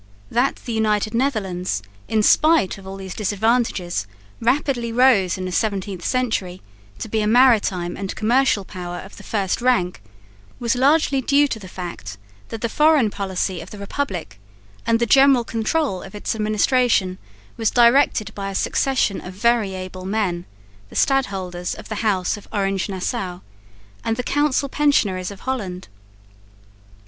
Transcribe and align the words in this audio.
That 0.31 0.55
the 0.65 0.73
United 0.73 1.13
Netherlands, 1.13 1.83
in 2.07 2.23
spite 2.23 2.79
of 2.79 2.87
all 2.87 2.97
these 2.97 3.13
disadvantages, 3.13 4.07
rapidly 4.39 4.91
rose 4.91 5.37
in 5.37 5.45
the 5.45 5.51
17th 5.51 6.01
century 6.01 6.59
to 6.97 7.07
be 7.07 7.21
a 7.21 7.27
maritime 7.27 7.95
and 7.95 8.15
commercial 8.15 8.65
power 8.65 8.97
of 8.97 9.17
the 9.17 9.21
first 9.23 9.61
rank 9.61 10.01
was 10.59 10.73
largely 10.75 11.21
due 11.21 11.47
to 11.49 11.59
the 11.59 11.67
fact 11.67 12.17
that 12.49 12.61
the 12.61 12.67
foreign 12.67 13.11
policy 13.11 13.61
of 13.61 13.69
the 13.69 13.77
republic 13.77 14.39
and 14.87 14.97
the 14.99 15.05
general 15.05 15.43
control 15.43 16.01
of 16.01 16.15
its 16.15 16.33
administration 16.33 17.19
was 17.55 17.69
directed 17.69 18.33
by 18.33 18.49
a 18.49 18.55
succession 18.55 19.21
of 19.21 19.35
very 19.35 19.75
able 19.75 20.05
men, 20.05 20.45
the 20.89 20.95
stadholders 20.95 21.75
of 21.77 21.89
the 21.89 21.95
house 22.01 22.37
of 22.37 22.47
Orange 22.51 22.89
Nassau 22.89 23.41
and 24.03 24.17
the 24.17 24.23
council 24.23 24.67
pensionaries 24.67 25.29
of 25.29 25.41
Holland. 25.41 25.89